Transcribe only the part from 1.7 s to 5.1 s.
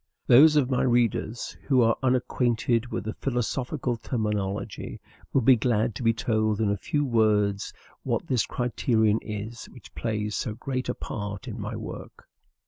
are unacquainted with the philosophical terminology